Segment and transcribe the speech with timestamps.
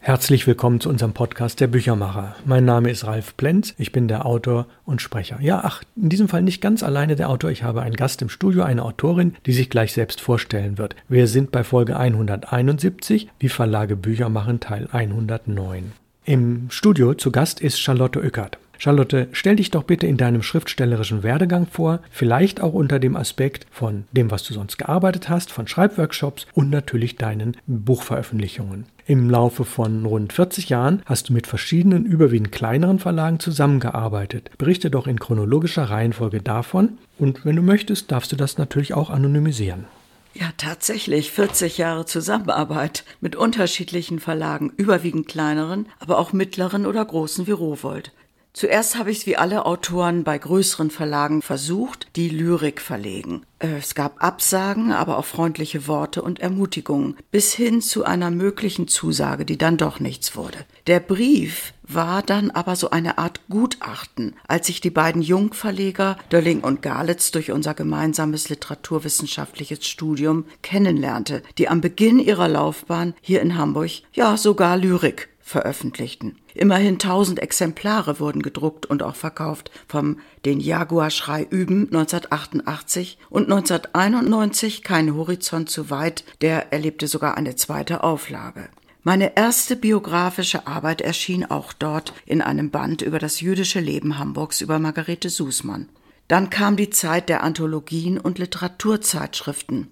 [0.00, 2.36] Herzlich willkommen zu unserem Podcast Der Büchermacher.
[2.46, 5.38] Mein Name ist Ralf Plenz, ich bin der Autor und Sprecher.
[5.40, 8.28] Ja, ach, in diesem Fall nicht ganz alleine der Autor, ich habe einen Gast im
[8.28, 10.94] Studio, eine Autorin, die sich gleich selbst vorstellen wird.
[11.08, 15.92] Wir sind bei Folge 171, wie Verlage Bücher machen, Teil 109.
[16.24, 18.58] Im Studio zu Gast ist Charlotte Oeckert.
[18.78, 23.66] Charlotte, stell dich doch bitte in deinem schriftstellerischen Werdegang vor, vielleicht auch unter dem Aspekt
[23.70, 28.86] von dem, was du sonst gearbeitet hast, von Schreibworkshops und natürlich deinen Buchveröffentlichungen.
[29.06, 34.50] Im Laufe von rund 40 Jahren hast du mit verschiedenen, überwiegend kleineren Verlagen zusammengearbeitet.
[34.58, 39.10] Berichte doch in chronologischer Reihenfolge davon und wenn du möchtest, darfst du das natürlich auch
[39.10, 39.86] anonymisieren.
[40.34, 47.46] Ja, tatsächlich 40 Jahre Zusammenarbeit mit unterschiedlichen Verlagen, überwiegend kleineren, aber auch mittleren oder großen
[47.46, 48.12] wie Rowold.
[48.52, 53.42] Zuerst habe ich es wie alle Autoren bei größeren Verlagen versucht, die Lyrik verlegen.
[53.58, 58.88] Äh, es gab Absagen, aber auch freundliche Worte und Ermutigungen, bis hin zu einer möglichen
[58.88, 60.58] Zusage, die dann doch nichts wurde.
[60.86, 66.60] Der Brief war dann aber so eine Art Gutachten, als ich die beiden Jungverleger Dölling
[66.60, 73.56] und Galitz durch unser gemeinsames literaturwissenschaftliches Studium kennenlernte, die am Beginn ihrer Laufbahn hier in
[73.56, 76.36] Hamburg ja sogar Lyrik veröffentlichten.
[76.54, 84.82] Immerhin tausend Exemplare wurden gedruckt und auch verkauft vom Den Jaguar-Schrei üben 1988 und 1991
[84.82, 88.68] Kein Horizont zu weit, der erlebte sogar eine zweite Auflage.
[89.02, 94.60] Meine erste biografische Arbeit erschien auch dort in einem Band über das jüdische Leben Hamburgs
[94.60, 95.88] über Margarete Sußmann.
[96.26, 99.88] Dann kam die Zeit der Anthologien und Literaturzeitschriften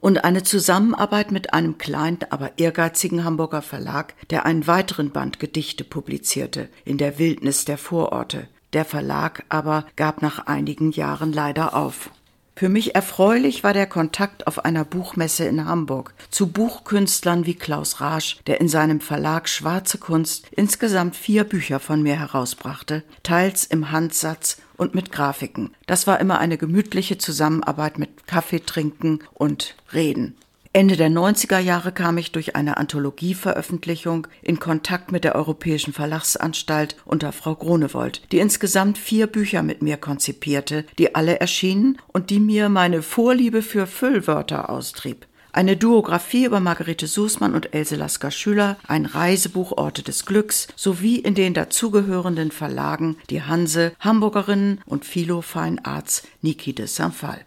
[0.00, 5.84] und eine Zusammenarbeit mit einem kleinen, aber ehrgeizigen Hamburger Verlag, der einen weiteren Band Gedichte
[5.84, 8.48] publizierte, in der Wildnis der Vororte.
[8.72, 12.10] Der Verlag aber gab nach einigen Jahren leider auf.
[12.58, 18.00] Für mich erfreulich war der Kontakt auf einer Buchmesse in Hamburg zu Buchkünstlern wie Klaus
[18.00, 23.92] Rasch, der in seinem Verlag Schwarze Kunst insgesamt vier Bücher von mir herausbrachte, teils im
[23.92, 25.70] Handsatz und mit Grafiken.
[25.86, 30.34] Das war immer eine gemütliche Zusammenarbeit mit Kaffee trinken und Reden.
[30.72, 36.96] Ende der 90er Jahre kam ich durch eine Anthologieveröffentlichung in Kontakt mit der Europäischen Verlagsanstalt
[37.06, 42.38] unter Frau Gronewold, die insgesamt vier Bücher mit mir konzipierte, die alle erschienen und die
[42.38, 45.26] mir meine Vorliebe für Füllwörter austrieb.
[45.52, 51.16] Eine Duographie über Margarete Sußmann und Else Lasker Schüler, ein Reisebuch Orte des Glücks sowie
[51.16, 57.40] in den dazugehörenden Verlagen die Hanse, Hamburgerinnen und Philo Fine Arts Niki de Saint-Phal.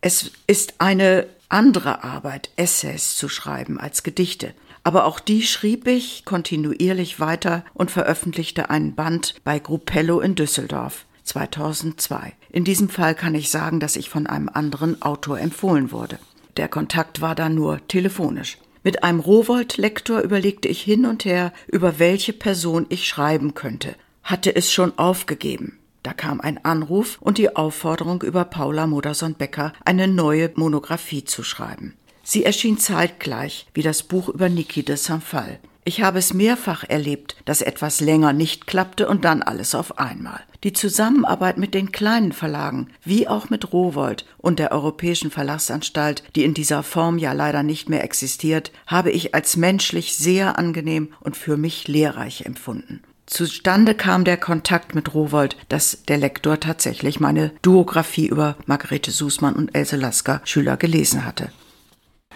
[0.00, 4.54] Es ist eine andere Arbeit, Essays zu schreiben als Gedichte.
[4.84, 11.04] Aber auch die schrieb ich kontinuierlich weiter und veröffentlichte einen Band bei Gruppello in Düsseldorf
[11.24, 12.32] 2002.
[12.50, 16.18] In diesem Fall kann ich sagen, dass ich von einem anderen Autor empfohlen wurde.
[16.56, 18.58] Der Kontakt war dann nur telefonisch.
[18.82, 23.94] Mit einem Rowold-Lektor überlegte ich hin und her, über welche Person ich schreiben könnte.
[24.22, 25.77] Hatte es schon aufgegeben.
[26.02, 31.94] Da kam ein Anruf und die Aufforderung, über Paula Modersohn-Becker eine neue Monographie zu schreiben.
[32.22, 35.58] Sie erschien zeitgleich wie das Buch über Niki de Saint-Phal.
[35.88, 40.40] Ich habe es mehrfach erlebt, dass etwas länger nicht klappte und dann alles auf einmal.
[40.62, 46.44] Die Zusammenarbeit mit den kleinen Verlagen, wie auch mit Rowold und der Europäischen Verlagsanstalt, die
[46.44, 51.38] in dieser Form ja leider nicht mehr existiert, habe ich als menschlich sehr angenehm und
[51.38, 53.02] für mich lehrreich empfunden.
[53.28, 59.54] Zustande kam der Kontakt mit Rowold, dass der Lektor tatsächlich meine Duographie über Margarete Sußmann
[59.54, 61.50] und Else Lasker Schüler gelesen hatte.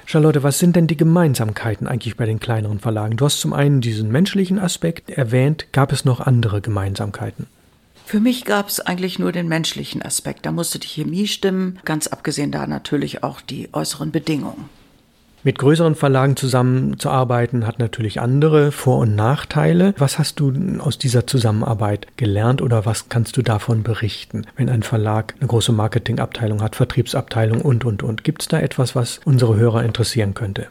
[0.04, 3.16] Charlotte, was sind denn die Gemeinsamkeiten eigentlich bei den kleineren Verlagen?
[3.16, 5.66] Du hast zum einen diesen menschlichen Aspekt erwähnt.
[5.72, 7.46] Gab es noch andere Gemeinsamkeiten?
[8.04, 10.44] Für mich gab es eigentlich nur den menschlichen Aspekt.
[10.44, 14.68] Da musste die Chemie stimmen, ganz abgesehen da natürlich auch die äußeren Bedingungen.
[15.44, 19.92] Mit größeren Verlagen zusammenzuarbeiten hat natürlich andere Vor- und Nachteile.
[19.98, 24.84] Was hast du aus dieser Zusammenarbeit gelernt oder was kannst du davon berichten, wenn ein
[24.84, 28.22] Verlag eine große Marketingabteilung hat, Vertriebsabteilung und, und, und?
[28.22, 30.68] Gibt es da etwas, was unsere Hörer interessieren könnte?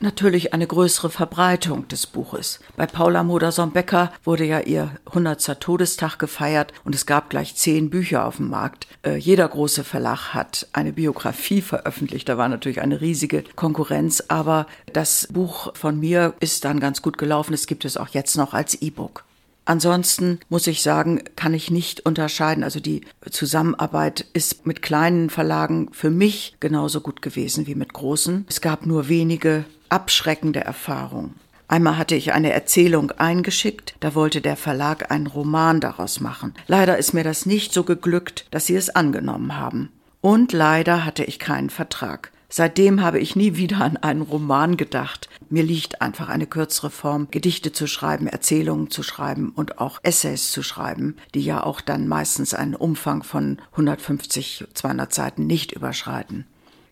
[0.00, 2.60] Natürlich eine größere Verbreitung des Buches.
[2.76, 5.60] Bei Paula Modersohn-Becker wurde ja ihr 100.
[5.60, 8.86] Todestag gefeiert und es gab gleich zehn Bücher auf dem Markt.
[9.04, 12.28] Äh, jeder große Verlag hat eine Biografie veröffentlicht.
[12.28, 17.18] Da war natürlich eine riesige Konkurrenz, aber das Buch von mir ist dann ganz gut
[17.18, 17.54] gelaufen.
[17.54, 19.25] Es gibt es auch jetzt noch als E-Book.
[19.66, 22.64] Ansonsten muss ich sagen, kann ich nicht unterscheiden.
[22.64, 28.46] Also die Zusammenarbeit ist mit kleinen Verlagen für mich genauso gut gewesen wie mit großen.
[28.48, 31.34] Es gab nur wenige abschreckende Erfahrungen.
[31.68, 36.54] Einmal hatte ich eine Erzählung eingeschickt, da wollte der Verlag einen Roman daraus machen.
[36.68, 39.90] Leider ist mir das nicht so geglückt, dass sie es angenommen haben.
[40.20, 42.30] Und leider hatte ich keinen Vertrag.
[42.56, 45.28] Seitdem habe ich nie wieder an einen Roman gedacht.
[45.50, 50.52] Mir liegt einfach eine kürzere Form, Gedichte zu schreiben, Erzählungen zu schreiben und auch Essays
[50.52, 56.46] zu schreiben, die ja auch dann meistens einen Umfang von 150, 200 Seiten nicht überschreiten.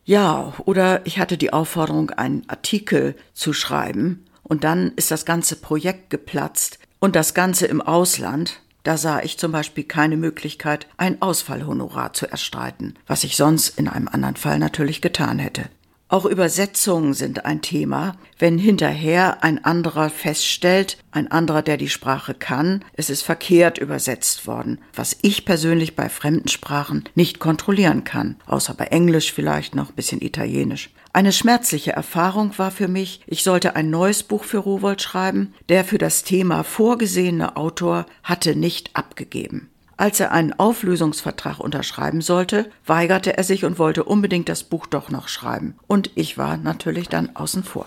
[0.05, 5.56] Ja, oder ich hatte die Aufforderung, einen Artikel zu schreiben und dann ist das ganze
[5.56, 8.61] Projekt geplatzt und das Ganze im Ausland.
[8.85, 13.89] Da sah ich zum Beispiel keine Möglichkeit, ein Ausfallhonorar zu erstreiten, was ich sonst in
[13.89, 15.65] einem anderen Fall natürlich getan hätte.
[16.09, 22.35] Auch Übersetzungen sind ein Thema, wenn hinterher ein anderer feststellt, ein anderer, der die Sprache
[22.35, 28.37] kann, es ist verkehrt übersetzt worden, was ich persönlich bei fremden Sprachen nicht kontrollieren kann,
[28.47, 30.91] außer bei Englisch vielleicht noch ein bisschen Italienisch.
[31.14, 35.84] Eine schmerzliche Erfahrung war für mich, ich sollte ein neues Buch für Rowold schreiben, der
[35.84, 39.70] für das Thema vorgesehene Autor hatte nicht abgegeben.
[39.96, 45.08] Als er einen Auflösungsvertrag unterschreiben sollte, weigerte er sich und wollte unbedingt das Buch doch
[45.08, 45.76] noch schreiben.
[45.87, 47.87] Und ich war natürlich dann außen vor.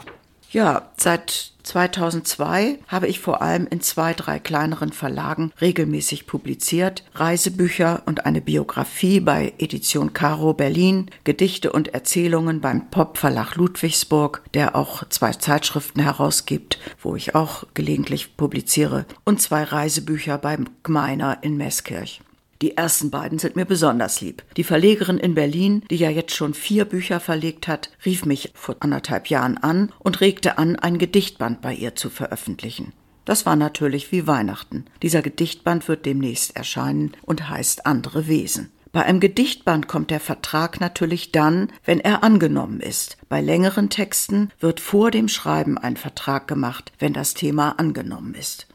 [0.50, 7.04] Ja, seit 2002 habe ich vor allem in zwei, drei kleineren Verlagen regelmäßig publiziert.
[7.14, 14.78] Reisebücher und eine Biografie bei Edition Caro Berlin, Gedichte und Erzählungen beim Pop-Verlag Ludwigsburg, der
[14.78, 21.58] auch zwei Zeitschriften herausgibt, wo ich auch gelegentlich publiziere, und zwei Reisebücher beim Gmeiner in
[21.58, 22.22] Meßkirch.
[22.62, 24.44] Die ersten beiden sind mir besonders lieb.
[24.57, 28.77] Die Verlegerin in Berlin, die ja jetzt schon vier Bücher verlegt hat, rief mich vor
[28.80, 32.94] anderthalb Jahren an und regte an, ein Gedichtband bei ihr zu veröffentlichen.
[33.25, 34.86] Das war natürlich wie Weihnachten.
[35.04, 38.71] Dieser Gedichtband wird demnächst erscheinen und heißt Andere Wesen.
[38.94, 43.18] Bei einem Gedichtband kommt der Vertrag natürlich dann, wenn er angenommen ist.
[43.30, 48.68] Bei längeren Texten wird vor dem Schreiben ein Vertrag gemacht, wenn das Thema angenommen ist.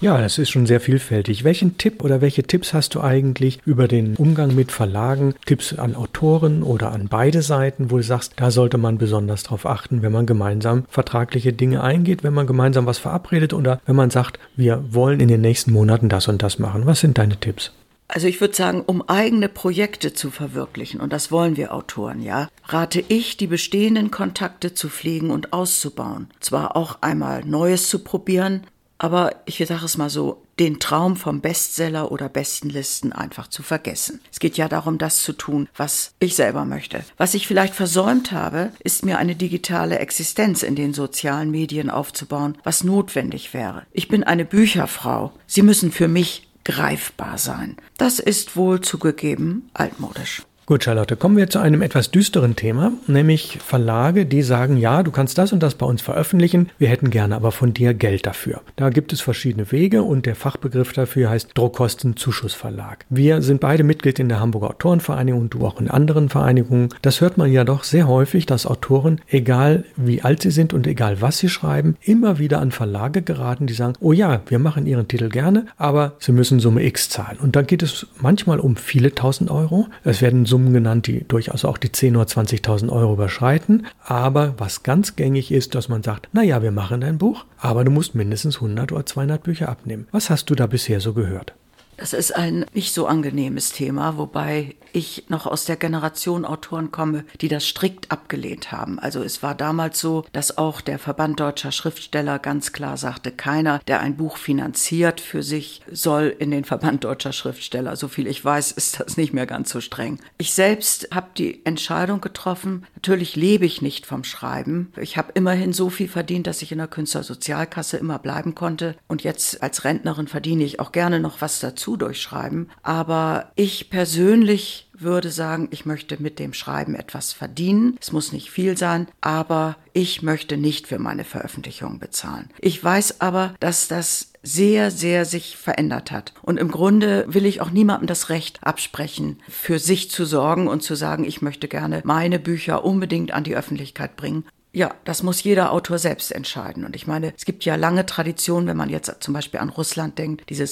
[0.00, 1.44] Ja, das ist schon sehr vielfältig.
[1.44, 5.34] Welchen Tipp oder welche Tipps hast du eigentlich über den Umgang mit Verlagen?
[5.46, 9.66] Tipps an Autoren oder an beide Seiten, wo du sagst, da sollte man besonders drauf
[9.66, 14.10] achten, wenn man gemeinsam vertragliche Dinge eingeht, wenn man gemeinsam was verabredet oder wenn man
[14.10, 16.86] sagt, wir wollen in den nächsten Monaten das und das machen.
[16.86, 17.72] Was sind deine Tipps?
[18.08, 22.48] Also ich würde sagen, um eigene Projekte zu verwirklichen, und das wollen wir Autoren, ja,
[22.66, 26.28] rate ich, die bestehenden Kontakte zu pflegen und auszubauen.
[26.40, 28.64] Zwar auch einmal Neues zu probieren,
[28.98, 34.20] aber ich sage es mal so, den Traum vom Bestseller oder Bestenlisten einfach zu vergessen.
[34.30, 37.04] Es geht ja darum, das zu tun, was ich selber möchte.
[37.16, 42.56] Was ich vielleicht versäumt habe, ist mir eine digitale Existenz in den sozialen Medien aufzubauen,
[42.62, 43.82] was notwendig wäre.
[43.92, 45.32] Ich bin eine Bücherfrau.
[45.46, 47.76] Sie müssen für mich greifbar sein.
[47.98, 50.42] Das ist wohl zugegeben altmodisch.
[50.66, 55.10] Gut, Charlotte, kommen wir zu einem etwas düsteren Thema, nämlich Verlage, die sagen, ja, du
[55.10, 58.62] kannst das und das bei uns veröffentlichen, wir hätten gerne aber von dir Geld dafür.
[58.76, 63.04] Da gibt es verschiedene Wege und der Fachbegriff dafür heißt Druckkostenzuschussverlag.
[63.10, 66.88] Wir sind beide Mitglied in der Hamburger Autorenvereinigung und du auch in anderen Vereinigungen.
[67.02, 70.86] Das hört man ja doch sehr häufig, dass Autoren, egal wie alt sie sind und
[70.86, 74.86] egal was sie schreiben, immer wieder an Verlage geraten, die sagen, oh ja, wir machen
[74.86, 77.36] ihren Titel gerne, aber sie müssen Summe X zahlen.
[77.38, 79.88] Und da geht es manchmal um viele tausend Euro.
[80.04, 83.86] Es werden Summen genannt, die durchaus auch die 10.000 oder 20.000 Euro überschreiten.
[84.04, 87.90] Aber was ganz gängig ist, dass man sagt, naja, wir machen dein Buch, aber du
[87.90, 90.06] musst mindestens 100 oder 200 Bücher abnehmen.
[90.12, 91.54] Was hast du da bisher so gehört?
[91.96, 97.24] Das ist ein nicht so angenehmes Thema, wobei ich noch aus der Generation Autoren komme,
[97.40, 98.98] die das strikt abgelehnt haben.
[98.98, 103.80] Also es war damals so, dass auch der Verband deutscher Schriftsteller ganz klar sagte, keiner,
[103.86, 107.96] der ein Buch finanziert für sich, soll in den Verband deutscher Schriftsteller.
[107.96, 110.20] So viel ich weiß, ist das nicht mehr ganz so streng.
[110.38, 114.92] Ich selbst habe die Entscheidung getroffen, natürlich lebe ich nicht vom Schreiben.
[115.00, 118.94] Ich habe immerhin so viel verdient, dass ich in der Künstlersozialkasse immer bleiben konnte.
[119.08, 122.70] Und jetzt als Rentnerin verdiene ich auch gerne noch was dazu durchschreiben.
[122.82, 127.96] Aber ich persönlich würde sagen, ich möchte mit dem Schreiben etwas verdienen.
[128.00, 132.50] Es muss nicht viel sein, aber ich möchte nicht für meine Veröffentlichung bezahlen.
[132.60, 136.34] Ich weiß aber, dass das sehr, sehr sich verändert hat.
[136.42, 140.82] Und im Grunde will ich auch niemandem das Recht absprechen, für sich zu sorgen und
[140.82, 144.44] zu sagen, ich möchte gerne meine Bücher unbedingt an die Öffentlichkeit bringen.
[144.74, 146.84] Ja, das muss jeder Autor selbst entscheiden.
[146.84, 150.18] Und ich meine, es gibt ja lange Traditionen, wenn man jetzt zum Beispiel an Russland
[150.18, 150.66] denkt, diese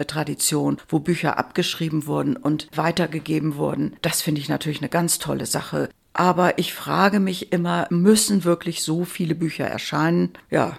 [0.00, 3.96] Samisdat-Tradition, wo Bücher abgeschrieben wurden und weitergegeben wurden.
[4.02, 5.88] Das finde ich natürlich eine ganz tolle Sache.
[6.12, 10.32] Aber ich frage mich immer, müssen wirklich so viele Bücher erscheinen?
[10.50, 10.78] Ja,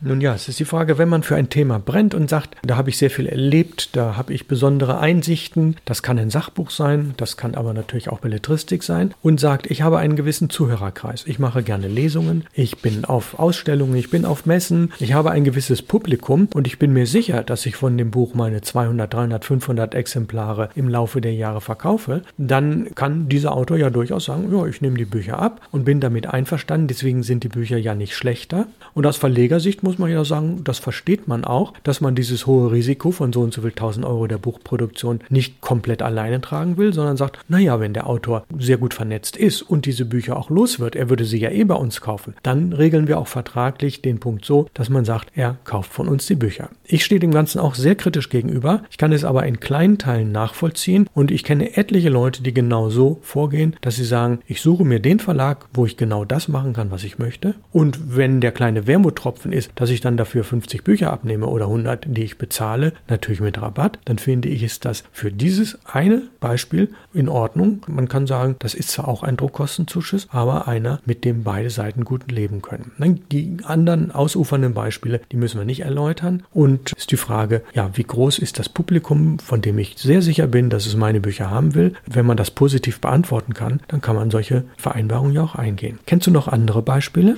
[0.00, 2.76] Nun ja, es ist die Frage, wenn man für ein Thema brennt und sagt, da
[2.76, 7.14] habe ich sehr viel erlebt, da habe ich besondere Einsichten, das kann ein Sachbuch sein,
[7.16, 11.24] das kann aber natürlich auch Belletristik sein und sagt, ich habe einen gewissen Zuhörerkreis.
[11.26, 15.42] Ich mache gerne Lesungen, ich bin auf Ausstellungen, ich bin auf Messen, ich habe ein
[15.42, 19.44] gewisses Publikum und ich bin mir sicher, dass ich von dem Buch meine 200, 300,
[19.44, 24.64] 500 Exemplare im Laufe der Jahre verkaufe, dann kann dieser Autor ja durchaus sagen, ja,
[24.66, 28.14] ich nehme die Bücher ab und bin damit einverstanden, deswegen sind die Bücher ja nicht
[28.14, 28.68] schlechter.
[28.94, 32.70] Und aus Verlegersicht muss man ja sagen, das versteht man auch, dass man dieses hohe
[32.70, 36.92] Risiko von so und so viel 1000 Euro der Buchproduktion nicht komplett alleine tragen will,
[36.92, 40.78] sondern sagt, naja, wenn der Autor sehr gut vernetzt ist und diese Bücher auch los
[40.78, 44.20] wird, er würde sie ja eh bei uns kaufen, dann regeln wir auch vertraglich den
[44.20, 46.68] Punkt so, dass man sagt, er kauft von uns die Bücher.
[46.84, 48.82] Ich stehe dem Ganzen auch sehr kritisch gegenüber.
[48.90, 52.90] Ich kann es aber in kleinen Teilen nachvollziehen und ich kenne etliche Leute, die genau
[52.90, 56.74] so vorgehen, dass sie sagen, ich suche mir den Verlag, wo ich genau das machen
[56.74, 57.54] kann, was ich möchte.
[57.72, 62.06] Und wenn der kleine Wermuttropfen ist, dass ich dann dafür 50 Bücher abnehme oder 100,
[62.08, 66.90] die ich bezahle, natürlich mit Rabatt, dann finde ich, ist das für dieses eine Beispiel
[67.14, 67.82] in Ordnung.
[67.86, 72.04] Man kann sagen, das ist zwar auch ein Druckkostenzuschuss, aber einer, mit dem beide Seiten
[72.04, 72.90] gut leben können.
[73.30, 76.42] Die anderen ausufernden Beispiele, die müssen wir nicht erläutern.
[76.52, 80.48] Und ist die Frage, ja, wie groß ist das Publikum, von dem ich sehr sicher
[80.48, 81.94] bin, dass es meine Bücher haben will?
[82.04, 86.00] Wenn man das positiv beantworten kann, dann kann man solche Vereinbarungen ja auch eingehen.
[86.06, 87.36] Kennst du noch andere Beispiele?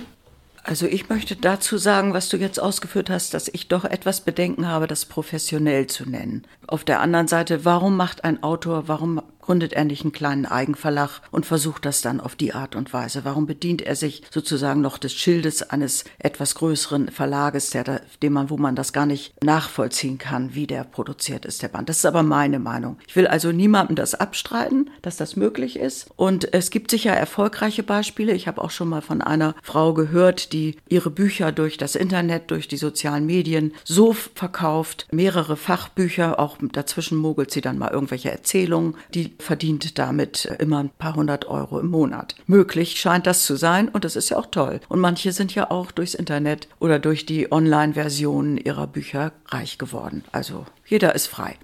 [0.62, 4.68] Also ich möchte dazu sagen, was du jetzt ausgeführt hast, dass ich doch etwas Bedenken
[4.68, 6.42] habe, das professionell zu nennen.
[6.66, 11.44] Auf der anderen Seite, warum macht ein Autor, warum gründet nicht einen kleinen Eigenverlag und
[11.44, 13.24] versucht das dann auf die Art und Weise?
[13.24, 18.48] Warum bedient er sich sozusagen noch des Schildes eines etwas größeren Verlages, der, dem man,
[18.48, 21.88] wo man das gar nicht nachvollziehen kann, wie der produziert ist, der Band?
[21.88, 22.98] Das ist aber meine Meinung.
[23.08, 26.08] Ich will also niemandem das abstreiten, dass das möglich ist.
[26.14, 28.34] Und es gibt sicher erfolgreiche Beispiele.
[28.34, 32.52] Ich habe auch schon mal von einer Frau gehört, die ihre Bücher durch das Internet,
[32.52, 38.30] durch die sozialen Medien so verkauft, mehrere Fachbücher, auch dazwischen mogelt sie dann mal irgendwelche
[38.30, 42.34] Erzählungen, die verdient damit immer ein paar hundert Euro im Monat.
[42.46, 44.80] Möglich scheint das zu sein und das ist ja auch toll.
[44.88, 50.24] Und manche sind ja auch durchs Internet oder durch die Online-Versionen ihrer Bücher reich geworden.
[50.32, 51.56] Also jeder ist frei.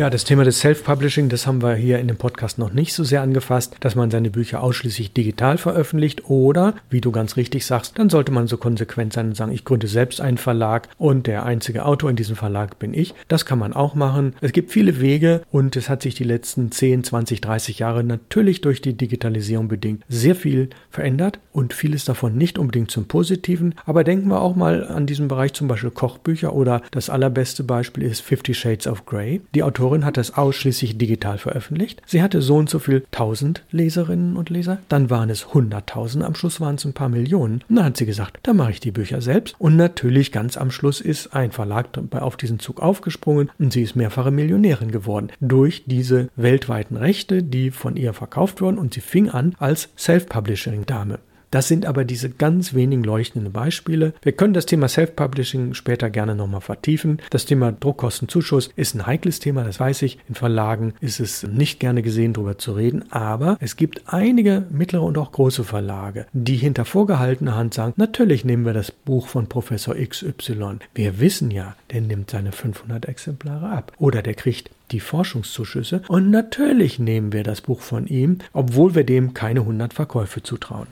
[0.00, 3.04] Ja, das Thema des Self-Publishing, das haben wir hier in dem Podcast noch nicht so
[3.04, 7.98] sehr angefasst, dass man seine Bücher ausschließlich digital veröffentlicht oder, wie du ganz richtig sagst,
[7.98, 11.44] dann sollte man so konsequent sein und sagen, ich gründe selbst einen Verlag und der
[11.44, 13.12] einzige Autor in diesem Verlag bin ich.
[13.28, 14.34] Das kann man auch machen.
[14.40, 18.62] Es gibt viele Wege und es hat sich die letzten 10, 20, 30 Jahre natürlich
[18.62, 23.74] durch die Digitalisierung bedingt sehr viel verändert und vieles davon nicht unbedingt zum Positiven.
[23.84, 28.04] Aber denken wir auch mal an diesen Bereich zum Beispiel Kochbücher oder das allerbeste Beispiel
[28.04, 29.42] ist Fifty Shades of Grey.
[29.54, 32.00] Die Autorin Autorin hat es ausschließlich digital veröffentlicht.
[32.06, 34.78] Sie hatte so und so viel tausend Leserinnen und Leser.
[34.88, 37.64] Dann waren es hunderttausend, am Schluss waren es ein paar Millionen.
[37.68, 39.56] Und dann hat sie gesagt, da mache ich die Bücher selbst.
[39.58, 43.96] Und natürlich ganz am Schluss ist ein Verlag auf diesen Zug aufgesprungen und sie ist
[43.96, 45.32] mehrfache Millionärin geworden.
[45.40, 51.18] Durch diese weltweiten Rechte, die von ihr verkauft wurden und sie fing an als Self-Publishing-Dame.
[51.50, 54.14] Das sind aber diese ganz wenigen leuchtenden Beispiele.
[54.22, 57.20] Wir können das Thema Self-Publishing später gerne nochmal vertiefen.
[57.30, 60.18] Das Thema Druckkostenzuschuss ist ein heikles Thema, das weiß ich.
[60.28, 63.10] In Verlagen ist es nicht gerne gesehen, darüber zu reden.
[63.10, 68.44] Aber es gibt einige mittlere und auch große Verlage, die hinter vorgehaltener Hand sagen, natürlich
[68.44, 70.78] nehmen wir das Buch von Professor XY.
[70.94, 73.92] Wir wissen ja, der nimmt seine 500 Exemplare ab.
[73.98, 76.02] Oder der kriegt die Forschungszuschüsse.
[76.08, 80.86] Und natürlich nehmen wir das Buch von ihm, obwohl wir dem keine 100 Verkäufe zutrauen.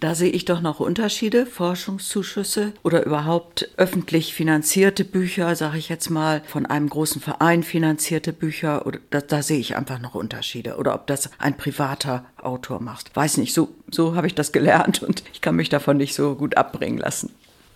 [0.00, 6.08] Da sehe ich doch noch Unterschiede, Forschungszuschüsse oder überhaupt öffentlich finanzierte Bücher, sage ich jetzt
[6.08, 8.86] mal, von einem großen Verein finanzierte Bücher.
[8.86, 10.76] Oder da, da sehe ich einfach noch Unterschiede.
[10.76, 13.14] Oder ob das ein privater Autor macht.
[13.16, 16.36] Weiß nicht, so, so habe ich das gelernt und ich kann mich davon nicht so
[16.36, 17.30] gut abbringen lassen.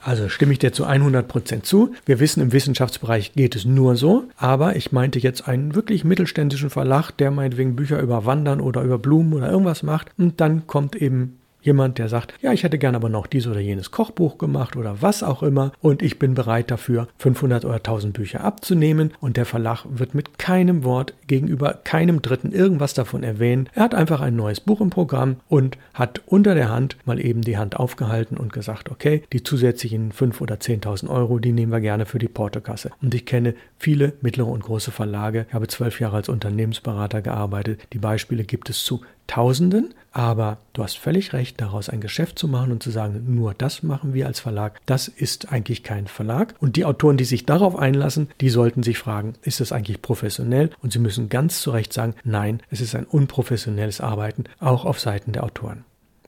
[0.04, 1.92] Also stimme ich dir zu 100 Prozent zu.
[2.06, 4.24] Wir wissen, im Wissenschaftsbereich geht es nur so.
[4.36, 8.98] Aber ich meinte jetzt einen wirklich mittelständischen Verlag, der meinetwegen Bücher über Wandern oder über
[8.98, 10.08] Blumen oder irgendwas macht.
[10.18, 13.60] Und dann kommt eben Jemand, der sagt, ja, ich hätte gern aber noch dies oder
[13.60, 18.12] jenes Kochbuch gemacht oder was auch immer und ich bin bereit dafür, 500 oder 1000
[18.12, 23.68] Bücher abzunehmen und der Verlag wird mit keinem Wort gegenüber keinem Dritten irgendwas davon erwähnen.
[23.74, 27.42] Er hat einfach ein neues Buch im Programm und hat unter der Hand mal eben
[27.42, 31.80] die Hand aufgehalten und gesagt, okay, die zusätzlichen 5 oder 10.000 Euro, die nehmen wir
[31.80, 32.90] gerne für die Portokasse.
[33.00, 35.46] Und ich kenne viele mittlere und große Verlage.
[35.48, 37.80] Ich habe zwölf Jahre als Unternehmensberater gearbeitet.
[37.92, 42.48] Die Beispiele gibt es zu Tausenden, aber du hast völlig recht, daraus ein Geschäft zu
[42.48, 46.54] machen und zu sagen, nur das machen wir als Verlag, das ist eigentlich kein Verlag.
[46.60, 50.70] Und die Autoren, die sich darauf einlassen, die sollten sich fragen, ist das eigentlich professionell?
[50.82, 55.00] Und sie müssen ganz zu Recht sagen, nein, es ist ein unprofessionelles Arbeiten, auch auf
[55.00, 55.84] Seiten der Autoren.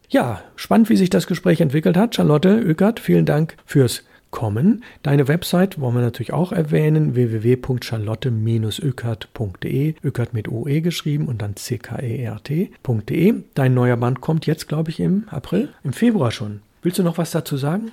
[0.08, 2.14] Ja, spannend, wie sich das Gespräch entwickelt hat.
[2.14, 4.04] Charlotte Öckert, vielen Dank fürs
[4.35, 4.85] kommen.
[5.03, 13.35] Deine Website wollen wir natürlich auch erwähnen, www.charlotte-ökert.de, Ökert mit OE geschrieben und dann C-K-E-R-T.de.
[13.55, 16.62] Dein neuer Band kommt jetzt, glaube ich, im April, im Februar schon.
[16.83, 17.93] Willst du noch was dazu sagen?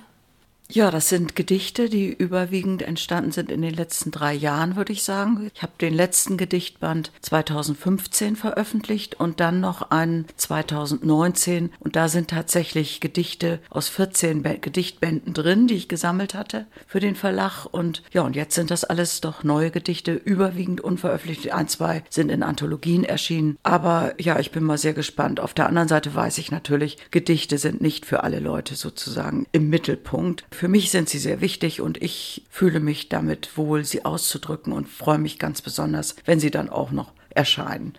[0.74, 5.02] Ja, das sind Gedichte, die überwiegend entstanden sind in den letzten drei Jahren, würde ich
[5.02, 5.50] sagen.
[5.54, 11.72] Ich habe den letzten Gedichtband 2015 veröffentlicht und dann noch einen 2019.
[11.78, 17.16] Und da sind tatsächlich Gedichte aus 14 Gedichtbänden drin, die ich gesammelt hatte für den
[17.16, 17.66] Verlag.
[17.66, 21.52] Und ja, und jetzt sind das alles doch neue Gedichte, überwiegend unveröffentlicht.
[21.52, 23.58] Ein, zwei sind in Anthologien erschienen.
[23.62, 25.38] Aber ja, ich bin mal sehr gespannt.
[25.38, 29.68] Auf der anderen Seite weiß ich natürlich, Gedichte sind nicht für alle Leute sozusagen im
[29.68, 30.46] Mittelpunkt.
[30.62, 34.88] Für mich sind sie sehr wichtig und ich fühle mich damit wohl, sie auszudrücken und
[34.88, 37.94] freue mich ganz besonders, wenn sie dann auch noch erscheinen.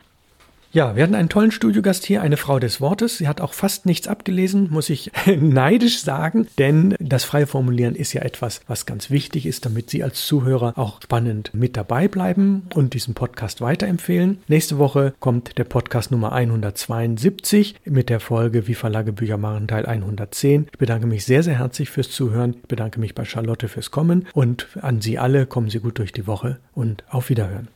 [0.73, 3.19] Ja, wir hatten einen tollen Studiogast hier, eine Frau des Wortes.
[3.19, 8.11] Sie hat auch fast nichts abgelesen, muss ich neidisch sagen, denn das freie Formulieren ist
[8.13, 12.63] ja etwas, was ganz wichtig ist, damit Sie als Zuhörer auch spannend mit dabei bleiben
[12.73, 14.39] und diesen Podcast weiterempfehlen.
[14.47, 19.85] Nächste Woche kommt der Podcast Nummer 172 mit der Folge Wie Verlage Bücher machen Teil
[19.85, 20.69] 110.
[20.71, 22.55] Ich bedanke mich sehr, sehr herzlich fürs Zuhören.
[22.63, 26.13] Ich bedanke mich bei Charlotte fürs Kommen und an Sie alle kommen Sie gut durch
[26.13, 27.67] die Woche und auf Wiederhören.